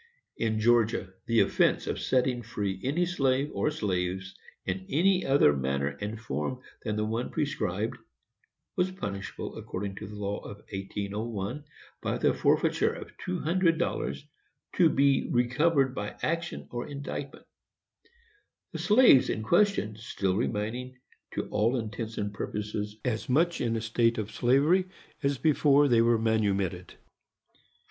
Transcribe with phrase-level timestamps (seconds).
[0.35, 4.33] In Georgia, the offence of setting free "any slave, or slaves,
[4.65, 7.99] in any other manner and form than the one prescribed,"
[8.75, 11.65] was punishable, according to the law of 1801,
[12.01, 14.25] by the forfeiture of two hundred dollars,
[14.73, 17.45] to be recovered by action or indictment;
[18.71, 20.97] the slaves in question still remaining,
[21.35, 24.85] "to all intents and purposes, as much in a state of slavery
[25.21, 26.95] as before they were manumitted."